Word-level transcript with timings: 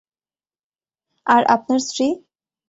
আর 1.27 1.41
আপনার 1.55 1.79
স্ত্রী? 1.79 2.07